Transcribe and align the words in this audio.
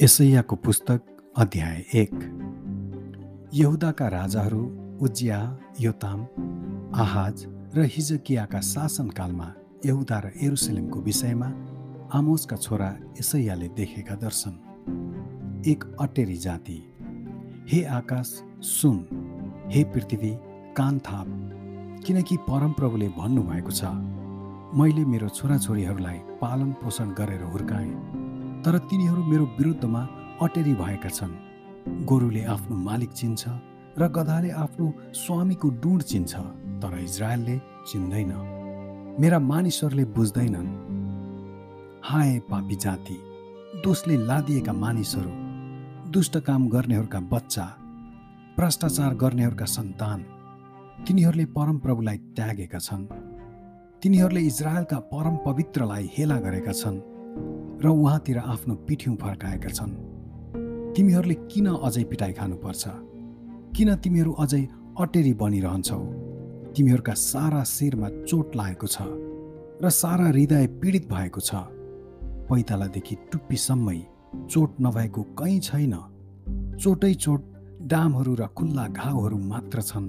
यसैयाको 0.00 0.56
पुस्तक 0.56 1.00
अध्याय 1.36 1.76
एक। 1.94 2.10
यहुदाका 3.54 4.08
राजाहरू 4.08 4.58
उज्जिया 5.02 5.38
योताम 5.80 6.20
आहाज 6.94 7.44
र 7.76 7.84
हिजकियाका 7.84 8.60
शासनकालमा 8.60 9.46
यहुदा 9.86 10.18
र 10.18 10.32
एरुसलेमको 10.42 11.00
विषयमा 11.00 11.46
आमोसका 12.12 12.56
छोरा 12.56 12.90
यसैयाले 13.20 13.68
देखेका 13.68 14.14
दर्शन। 14.14 15.64
एक 15.66 15.84
अटेरी 16.00 16.36
जाति 16.36 16.78
हे 17.72 17.82
आकाश 17.92 18.34
सुन 18.62 19.00
हे 19.72 19.84
पृथ्वी 19.84 20.32
कान 20.76 20.98
थाप 20.98 21.26
किनकि 22.06 22.36
परमप्रभुले 22.36 23.08
भन्नुभएको 23.08 23.70
छ 23.70 23.96
मैले 24.76 25.04
मेरो 25.04 25.28
छोराछोरीहरूलाई 25.28 26.18
पालन 26.40 26.72
पोषण 26.84 27.08
गरेर 27.14 27.42
हुर्काएँ। 27.42 28.25
तर 28.66 28.78
तिनीहरू 28.90 29.22
मेरो 29.22 29.44
विरुद्धमा 29.58 30.00
अटेरी 30.42 30.72
भएका 30.74 31.08
छन्। 31.08 31.34
गोरुले 32.04 32.42
आफ्नो 32.44 32.76
मालिक 32.76 33.10
चिन्छ 33.12 33.42
र 33.98 34.08
गधाले 34.10 34.50
आफ्नो 34.62 34.86
स्वामीको 35.14 35.68
डुँड 35.82 36.02
चिन्छ 36.02 36.32
तर 36.82 36.98
इजरायलले 36.98 37.56
चिन्दैन। 37.86 38.32
मेरा 39.20 39.38
मानिसहरूले 39.38 40.04
बुझ्दैनन्। 40.16 40.68
हाय 42.04 42.38
पापी 42.50 42.76
जाति 42.76 43.18
दोषले 43.84 44.16
लादिएका 44.26 44.72
मानिसहरू 44.74 45.32
दुष्ट 46.10 46.34
काम 46.42 46.68
गर्नेहरूका 46.68 47.20
बच्चा 47.32 47.64
भ्रष्टाचार 48.58 49.14
गर्नेहरूका 49.14 49.64
सन्तान 49.70 50.20
तिनीहरूले 51.06 51.44
परमप्रभुलाई 51.54 52.18
त्यागेका 52.36 52.78
छन्। 52.78 53.10
तिनीहरूले 54.02 54.40
इजरायलका 54.40 54.98
परम 55.12 55.36
पवित्रलाई 55.46 56.10
हेला 56.18 56.38
गरेका 56.40 56.72
छन्। 56.72 57.04
र 57.82 57.88
उहाँतिर 57.88 58.38
आफ्नो 58.38 58.74
पिठ्यौँ 58.74 59.16
फर्काएका 59.16 59.68
छन्। 59.68 59.92
तिमीहरूले 60.96 61.34
किन 61.34 61.66
अझै 61.66 62.04
पिटाइ 62.04 62.32
खानुपर्छ? 62.32 62.84
किन 63.76 63.94
तिमीहरू 63.94 64.32
अझै 64.32 64.62
अटेरी 65.00 65.32
बनिरहन्छौ? 65.34 66.00
तिमीहरूका 66.76 67.14
सारा 67.14 67.64
शिरमा 67.64 68.08
चोट 68.24 68.56
लागेको 68.56 68.86
छ 68.86 68.98
र 69.82 69.90
सारा 69.90 70.26
हृदय 70.26 70.66
पीडित 70.80 71.08
भएको 71.08 71.40
छ। 71.40 71.54
पैतालादेखि 72.48 73.16
टुप्पीसम्मै 73.32 73.98
चोट 74.50 74.70
नभएको 74.80 75.22
कहीँ 75.22 75.60
छैन। 75.60 75.94
चोटै 76.80 77.14
चोट 77.14 77.42
डामहरू 77.82 78.34
र 78.34 78.46
खुल्ला 78.46 78.86
घाउहरू 78.88 79.38
मात्र 79.38 79.82
छन्। 79.82 80.08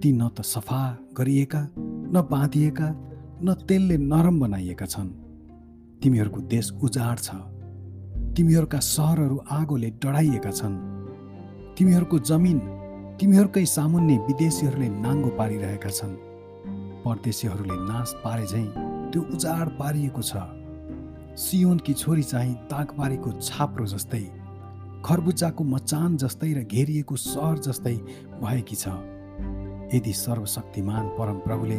ती 0.00 0.12
न 0.12 0.28
त 0.28 0.40
सफा 0.40 0.98
गरिएका 1.18 1.62
न 1.76 2.26
बाँधिएका 2.30 2.88
न 3.42 3.54
तेलले 3.68 3.96
नरम 3.96 4.40
बनाइएका 4.40 4.86
छन्। 4.86 5.08
तिमीहरूको 6.02 6.40
देश 6.48 6.70
उजाड 6.82 7.18
छ। 7.18 7.30
तिमीहरूका 8.36 8.78
सहरहरू 8.80 9.36
आगोले 9.52 9.88
डढाइएका 10.02 10.50
छन्। 10.50 10.76
तिमीहरूको 11.76 12.18
जमिन 12.24 12.58
तिमीहरूकै 13.20 13.64
सामुन्ने 13.66 14.16
विदेशीहरूले 14.28 14.88
नाङ्गो 15.04 15.30
पारिरहेका 15.38 15.90
छन्। 15.90 16.14
परदेशीहरूले 17.04 17.76
नाश 17.84 18.14
पारे 18.24 18.46
झैँ 18.46 18.66
त्यो 19.12 19.20
उजाड 19.34 19.68
पारिएको 19.78 20.22
छ। 20.22 20.32
सियोनकी 21.36 21.92
छोरी 21.94 22.22
चाहिँ 22.22 22.54
दाग 22.70 22.88
पारेको 22.98 23.32
छाप्रो 23.40 23.86
जस्तै 23.92 24.24
खरबुच्चाको 25.04 25.64
मचान 25.64 26.16
जस्तै 26.16 26.52
र 26.52 26.62
घेरिएको 26.64 27.16
सहर 27.16 27.58
जस्तै 27.66 27.96
भएकी 28.40 28.76
छ। 28.76 28.88
यदि 29.94 30.12
सर्वशक्तिमान 30.14 31.04
परमप्रभुले 31.18 31.78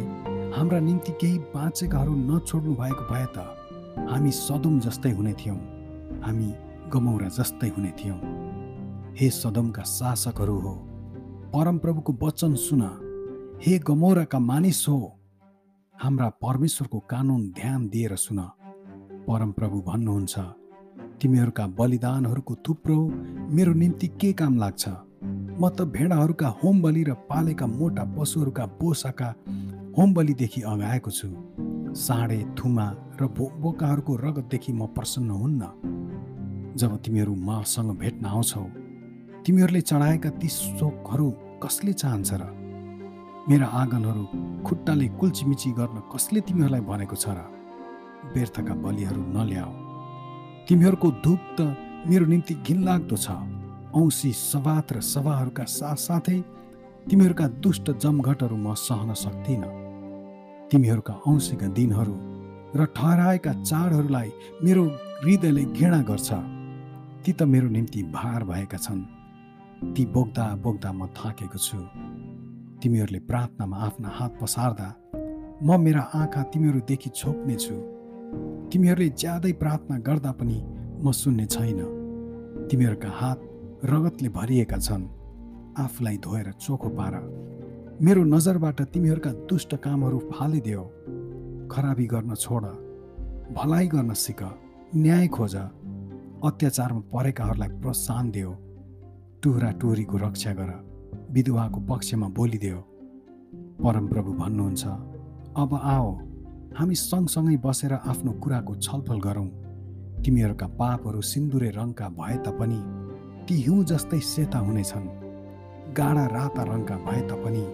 हाम्रा 0.54 0.80
निम्ति 0.86 1.12
केही 1.20 1.38
बाँचेकाहरू 1.50 2.14
नछोड्नु 2.30 2.74
भएको 2.78 3.04
भए 3.10 3.26
त 3.34 3.61
हामी 4.10 4.30
सदुम 4.30 4.80
जस्तै 4.80 5.10
हुने 5.10 5.32
थियौँ। 5.32 5.58
हामी 6.22 6.48
गमौरा 6.92 7.28
जस्तै 7.28 7.68
हुने 7.68 7.90
थियौँ। 7.90 8.18
हे 9.16 9.30
सदमका 9.30 9.82
शासकहरू 9.82 10.56
हो 10.58 10.74
परमप्रभुको 11.54 12.12
वचन 12.22 12.54
सुन। 12.54 12.82
हे 13.62 13.78
गमौराका 13.78 14.38
मानिस 14.38 14.84
हो 14.88 14.98
हाम्रा 15.96 16.28
परमेश्वरको 16.42 16.98
कानुन 17.10 17.42
ध्यान 17.50 17.88
दिएर 17.88 18.14
सुन। 18.16 18.38
परमप्रभु 19.28 19.80
भन्नुहुन्छ 19.80 20.38
तिमीहरूका 21.20 21.66
बलिदानहरूको 21.78 22.54
थुप्रो 22.68 22.98
मेरो 23.54 23.72
निम्ति 23.72 24.06
के 24.20 24.32
काम 24.32 24.58
लाग्छ? 24.58 24.88
म 25.60 25.68
त 25.68 25.82
भेडाहरूका 25.94 26.48
होम 26.48 26.82
बलि 26.82 27.02
र 27.04 27.12
पालेका 27.30 27.66
मोटा 27.66 28.04
पशुहरूका 28.16 28.66
बोसाका 28.80 29.28
होम 29.98 30.14
बलिदेखि 30.14 30.60
अगाएको 30.62 31.10
छु। 31.10 31.28
साँडे 31.94 32.38
थुमा 32.58 32.86
र 33.20 33.26
बोकाहरूको 33.36 34.16
रगतदेखि 34.16 34.72
म 34.72 34.86
प्रसन्न 34.96 35.30
हुन्न। 35.30 35.62
जब 36.76 36.96
तिमीहरू 37.04 37.34
मसँग 37.34 37.90
भेट्न 37.98 38.24
आउँछौ 38.26 38.64
तिमीहरूले 39.44 39.80
चढाएका 39.80 40.30
ती 40.40 40.48
शोकहरू 40.48 41.30
कसले 41.62 41.92
चाहन्छ 41.92 42.32
र? 42.32 42.42
मेरा 43.48 43.66
आँगनहरू 43.66 44.24
खुट्टाले 44.64 45.08
कुल्चिमिची 45.20 45.70
गर्न 45.70 45.98
कसले 46.08 46.40
तिमीहरूलाई 46.40 46.80
भनेको 46.80 47.16
छ 47.16 47.28
र? 47.28 47.44
व्यर्थका 48.34 48.74
बलिहरू 48.74 49.22
नल्याऊ। 49.36 49.72
तिमीहरूको 50.68 51.08
धुप 51.20 51.40
त 51.58 51.60
मेरो 52.08 52.24
निम्ति 52.26 52.54
घिनलाग्दो 52.64 53.16
छ। 53.16 53.36
औँसी 53.92 54.32
सवात 54.32 54.92
र 54.92 55.00
सभाहरूका 55.04 55.64
साथसाथै 55.68 56.40
तिमीहरूका 57.10 57.46
दुष्ट 57.60 57.90
जमघटहरू 58.00 58.56
म 58.56 58.72
सहन 58.80 59.12
सक्दिनँ 59.12 59.81
तिमीहरूका 60.72 61.14
औँसीका 61.28 61.66
दिनहरू 61.76 62.14
र 62.80 62.84
ठहराएका 62.96 63.52
चाडहरूलाई 63.60 64.28
मेरो 64.64 64.84
हृदयले 65.20 65.64
घृणा 65.76 66.00
गर्छ। 66.08 66.28
ती 67.24 67.32
त 67.32 67.42
मेरो 67.44 67.68
निम्ति 67.68 68.02
भार 68.08 68.44
भएका 68.44 68.78
छन्। 68.80 69.02
ती 69.92 70.02
बोक्दा 70.06 70.44
बोक्दा 70.64 70.90
म 70.92 71.06
थाकेको 71.12 71.58
छु। 71.58 71.78
तिमीहरूले 72.80 73.20
प्रार्थनामा 73.28 73.76
आफ्ना 73.76 74.08
हात 74.08 74.32
पसार्दा 74.40 74.88
म 75.60 75.68
मेरा 75.76 76.02
आँखा 76.16 76.42
तिमीहरूदेखि 76.50 77.10
छोप्नेछु 77.10 77.76
तिमीहरूले 78.72 79.08
ज्यादै 79.20 79.52
प्रार्थना 79.52 79.96
गर्दा 80.08 80.32
पनि 80.40 80.56
म 81.04 81.12
सुन्ने 81.12 81.46
छैन। 81.52 81.80
तिमीहरूका 82.72 83.10
हात 83.20 83.38
रगतले 83.84 84.28
भरिएका 84.28 84.78
छन्। 84.78 85.04
आफूलाई 85.84 86.16
धोएर 86.16 86.48
चोखो 86.64 86.88
पार। 86.88 87.14
मेरो 88.02 88.22
नजरबाट 88.24 88.80
तिमीहरूका 88.92 89.30
दुष्ट 89.46 89.74
कामहरू 89.78 90.18
फालिदेऊ। 90.30 90.82
खराबी 91.70 92.06
गर्न 92.12 92.34
छोड 92.34 92.64
भलाइ 93.54 93.86
गर्न 93.86 94.12
सिक 94.14 94.40
न्याय 94.96 95.26
खोज 95.28 95.54
अत्याचारमा 96.42 97.00
परेकाहरूलाई 97.12 97.68
प्रोत्साहन 97.78 98.30
देऊ। 98.30 98.50
टुहरा 99.42 99.70
टुहरीको 99.80 100.16
रक्षा 100.18 100.52
गर 100.52 100.70
विधवाको 101.30 101.80
पक्षमा 101.86 102.28
बोलिदेऊ। 102.38 102.80
परमप्रभु 103.78 104.32
भन्नुहुन्छ 104.32 104.82
अब 105.62 105.70
आओ 105.94 106.10
हामी 106.78 106.94
सँगसँगै 107.00 107.56
बसेर 107.62 107.92
आफ्नो 107.94 108.32
कुराको 108.42 108.74
छलफल 108.84 109.18
गरौँ। 109.20 109.48
तिमीहरूका 110.24 110.66
पापहरू 110.74 111.20
सिन्दुरे 111.30 111.70
रङका 111.78 112.08
भए 112.18 112.36
तापनि 112.42 112.80
ती 113.46 113.54
हिउँ 113.62 113.84
जस्तै 113.84 114.20
सेता 114.32 114.58
हुनेछन्। 114.58 115.06
गाडा 115.94 116.26
राता 116.34 116.62
रङका 116.64 116.96
भए 117.06 117.22
तापनि 117.30 117.64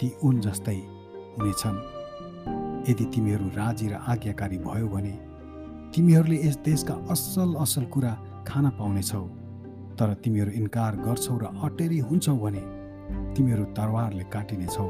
ती 0.00 0.10
उन 0.24 0.40
जस्तै 0.40 0.76
हुनेछन्। 1.38 1.78
यदि 2.88 3.04
तिमीहरू 3.04 3.46
राजी 3.48 3.88
र 3.88 3.94
आज्ञाकारी 4.08 4.58
भयो 4.58 4.88
भने 4.88 5.12
तिमीहरूले 5.94 6.36
यस 6.46 6.56
देशका 6.64 6.94
असल 7.10 7.54
असल 7.54 7.84
कुरा 7.84 8.12
खान 8.48 8.68
पाउनेछौ। 8.70 9.24
तर 9.98 10.14
तिमीहरू 10.24 10.50
इन्कार 10.50 10.96
गर्छौ 10.96 11.36
र 11.38 11.44
अटेरी 11.64 11.98
हुन्छौ 11.98 12.36
भने 12.36 12.62
तिमीहरू 13.36 13.64
तरवारले 13.76 14.24
काटिनेछौ। 14.24 14.86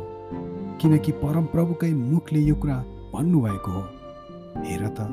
किनकि 0.80 1.12
परमप्रभुकै 1.12 1.92
मुखले 1.92 2.40
यो 2.40 2.54
कुरा 2.54 2.78
भन्नुभएको 3.14 3.70
हो। 3.70 3.82
हेर 4.62 4.88
त 4.88 5.08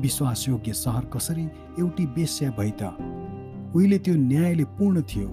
विश्वासयोग्य 0.00 0.72
सहर 0.72 1.04
कसरी 1.04 1.44
एउटी 1.78 2.06
बेस्या 2.06 2.50
भई 2.50 2.72
त? 2.80 2.82
उहिले 3.76 3.98
त्यो 3.98 4.14
न्यायले 4.14 4.64
पूर्ण 4.64 5.02
थियो 5.02 5.28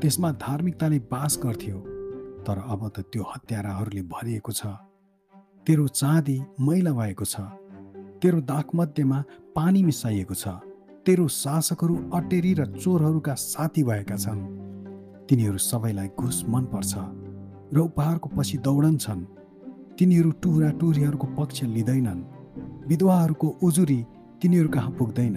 त्यसमा 0.00 0.32
धार्मिकताले 0.32 0.98
बास 1.12 1.38
गर्थ्यो। 1.44 1.95
तर 2.46 2.58
अब 2.58 2.88
त 2.88 3.00
त्यो 3.12 3.22
हत्याराहरूले 3.22 4.02
भरिएको 4.02 4.52
छ। 4.52 4.66
तेरो 5.66 5.86
चाँदी 5.90 6.36
मैला 6.60 6.92
भएको 6.92 7.24
छ। 7.24 7.40
तेरो 8.22 8.40
दागमध्येमा 8.40 9.18
पानी 9.56 9.82
मिसाइएको 9.82 10.34
छ। 10.34 10.48
तेरो 11.06 11.26
शासकहरू 11.28 11.94
अटेरी 12.14 12.52
र 12.54 12.66
चोरहरूका 12.78 13.34
साथी 13.34 13.82
भएका 13.82 14.16
छन्। 14.16 14.40
तिनीहरू 15.28 15.58
सबैलाई 15.58 16.08
घुस 16.18 16.44
मनपर्छ 16.48 16.94
र 17.74 17.78
उपहारको 17.78 18.28
पछि 18.28 18.58
दौडन्छन् 18.58 19.24
तिनीहरू 19.98 20.30
टुहुरा 20.42 20.70
टुहुरीहरूको 20.70 21.26
पक्ष 21.38 21.62
लिँदैनन्। 21.66 22.22
विधवाहरूको 22.88 23.48
उजुरी 23.62 24.00
तिनीहरू 24.42 24.68
कहाँ 24.68 24.90
पुग्दैन। 24.90 25.36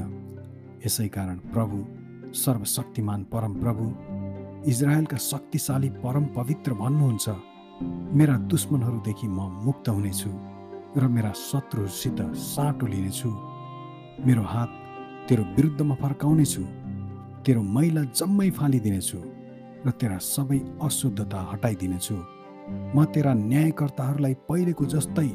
यसै 0.85 1.07
कारण 1.07 1.37
प्रभु 1.53 1.77
सर्वशक्तिमान 2.33 3.23
परम 3.23 3.53
प्रभु 3.53 3.85
इजरायलका 4.67 5.17
शक्तिशाली 5.17 5.89
परम 6.03 6.25
पवित्र 6.35 6.73
भन्नुहुन्छ। 6.73 7.29
मेरा 8.15 8.37
दुश्मनहरूदेखि 8.51 9.27
म 9.27 9.39
मुक्त 9.63 9.89
हुनेछु 9.89 10.29
र 10.99 11.07
मेरा 11.07 11.31
शत्रुहरूसित 11.31 12.19
साटो 12.35 12.85
लिनेछु। 12.87 13.29
मेरो 14.25 14.43
हात 14.43 14.69
तेरो 15.29 15.43
विरुद्धमा 15.55 15.95
फर्काउनेछु। 15.95 16.63
तेरो 17.45 17.61
मैला 17.61 18.03
जम्मै 18.03 18.49
फालिदिनेछु 18.49 19.19
र 19.85 19.91
तेरा 19.95 20.17
सबै 20.17 20.59
अशुद्धता 20.81 21.39
हटाइदिनेछु। 21.51 22.15
म 22.95 23.05
तेरा 23.15 23.33
न्यायकर्ताहरूलाई 23.33 24.33
पहिलेको 24.49 24.85
जस्तै 24.85 25.29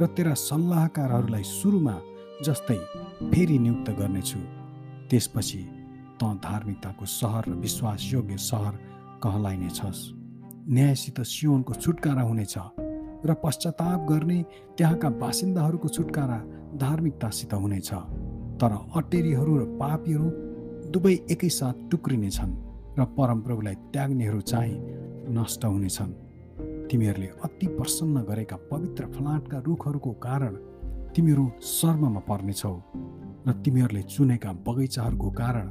र 0.00 0.06
तेरा 0.16 0.34
सल्लाहकारहरूलाई 0.34 1.42
सुरुमा 1.42 1.96
जस्तै 2.44 2.78
फेरि 3.32 3.58
नियुक्त 3.58 3.88
गर्नेछु। 3.90 4.40
त्यसपछि 5.10 5.60
त 6.22 6.24
धार्मिकताको 6.44 7.04
सहर 7.04 7.44
र 7.48 7.52
विश्वासयोग्य 7.54 8.36
सहर 8.36 8.74
कहलाइनेछस्। 9.22 10.00
न्यायसित 10.68 11.20
सियोनको 11.20 11.74
छुटकारा 11.74 12.22
हुनेछ 12.22 12.54
र 13.26 13.34
पश्चाताप 13.44 14.06
गर्ने 14.08 14.42
त्यहाँका 14.78 15.08
बासिन्दाहरूको 15.10 15.88
छुटकारा 15.88 16.38
धार्मिकतासित 16.76 17.54
हुनेछ। 17.54 17.90
तर 18.60 18.72
अटेरीहरू 18.96 19.56
र 19.56 19.64
पापीहरू 19.78 20.28
दुवै 20.90 21.14
एकैसाथ 21.30 21.88
टुक्रिनेछन् 21.90 22.52
र 22.98 23.04
परमप्रभुलाई 23.16 23.74
त्याग्नेहरू 23.92 24.40
चाहिँ 24.40 24.76
नष्ट 25.36 25.64
हुनेछन्। 25.64 26.12
तिमीहरूले 26.90 27.26
अति 27.44 27.66
प्रसन्न 27.66 28.22
गरेका 28.22 28.56
पवित्र 28.70 29.06
फलाटका 29.06 29.58
रुखहरूको 29.58 30.12
कारण 30.22 30.54
तिमीहरू 31.16 31.46
शर्ममा 31.62 32.20
पर्नेछौ 32.20 32.76
र 33.46 33.52
तिमीहरूले 33.64 34.02
चुनेका 34.02 34.52
बगैँचाहरूको 34.66 35.30
कारण 35.30 35.66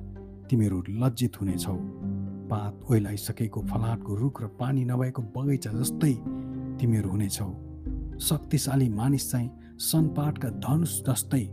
तिमीहरू 0.50 0.84
लज्जित 0.90 1.42
हुनेछौ। 1.42 1.76
पात 2.50 2.92
ओइलाइसकेको 2.92 3.62
फलाटको 3.62 4.16
रुख 4.16 4.42
र 4.42 4.48
पानी 4.60 4.86
नभएको 4.86 5.22
बगैँचा 5.36 5.72
जस्तै 5.72 6.14
तिमीहरू 6.80 7.10
हुनेछौ। 7.10 7.50
शक्तिशाली 8.20 8.90
मानिस 8.90 9.32
चाहिँ 9.32 9.50
सनपाटका 9.80 10.50
धनुष 10.64 10.94
जस्तै 11.04 11.44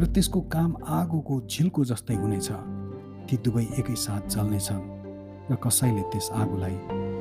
र 0.00 0.06
त्यसको 0.06 0.40
काम 0.40 0.76
आगोको 0.82 1.40
झिल्को 1.46 1.84
जस्तै 1.84 2.14
हुनेछ। 2.14 2.48
ती 3.30 3.36
दुवै 3.36 3.64
एकैसाथ 3.78 4.22
चल्नेछन् 4.28 4.84
र 5.50 5.54
कसैले 5.54 6.02
त्यस 6.12 6.30
आगोलाई 6.34 6.76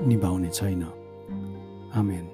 निभाउने 0.08 0.50
छैन। 0.50 0.84
आमेन। 1.94 2.26